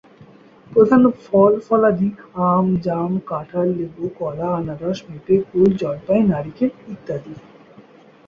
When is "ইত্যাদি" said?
6.87-7.33